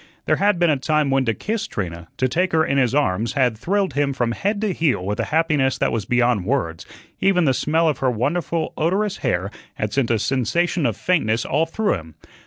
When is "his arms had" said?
2.79-3.55